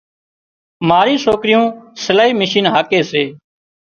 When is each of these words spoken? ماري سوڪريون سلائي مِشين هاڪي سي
ماري 0.89 1.13
سوڪريون 1.25 1.65
سلائي 2.05 2.33
مِشين 2.41 2.65
هاڪي 2.75 3.01
سي 3.11 3.23